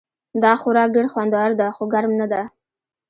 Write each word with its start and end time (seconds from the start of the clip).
دا 0.43 0.51
خوراک 0.61 0.89
ډېر 0.95 1.07
خوندور 1.13 1.49
ده 1.59 1.67
خو 1.75 1.83
ګرم 1.93 2.13
نه 2.21 2.27
ده 2.31 2.41